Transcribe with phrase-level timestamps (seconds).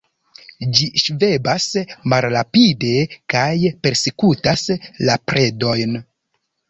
[0.77, 1.67] Ĝi ŝvebas
[2.13, 2.95] malrapide
[3.35, 3.53] kaj
[3.85, 4.65] persekutas
[5.11, 5.95] la predojn.